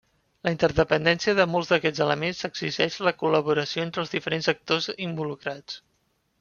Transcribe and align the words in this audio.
La 0.47 0.51
interdependència 0.53 1.35
de 1.39 1.45
molts 1.55 1.69
d'aquests 1.73 2.01
elements 2.07 2.41
exigeix 2.49 2.97
la 3.09 3.15
col·laboració 3.21 3.87
entre 3.89 4.05
els 4.07 4.17
diferents 4.19 4.53
actors 4.57 4.93
involucrats. 5.11 5.81